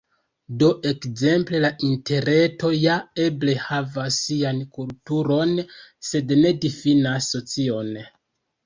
Do 0.61 0.67
ekzemple 0.91 1.59
la 1.65 1.69
Interreto 1.89 2.73
ja 2.85 2.97
eble 3.27 3.57
havas 3.67 4.19
sian 4.25 4.63
kulturon, 4.79 5.57
sed 6.11 6.37
ne 6.43 6.57
difinas 6.67 7.31
socion. 7.37 7.99